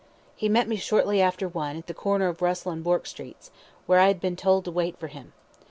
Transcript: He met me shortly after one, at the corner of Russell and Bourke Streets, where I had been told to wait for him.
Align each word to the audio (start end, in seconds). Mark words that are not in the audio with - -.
He 0.35 0.49
met 0.49 0.67
me 0.67 0.77
shortly 0.77 1.21
after 1.21 1.47
one, 1.47 1.77
at 1.77 1.85
the 1.85 1.93
corner 1.93 2.27
of 2.27 2.41
Russell 2.41 2.71
and 2.71 2.83
Bourke 2.83 3.05
Streets, 3.05 3.51
where 3.85 3.99
I 3.99 4.07
had 4.07 4.19
been 4.19 4.35
told 4.35 4.65
to 4.65 4.71
wait 4.71 4.97
for 4.99 5.09
him. 5.09 5.31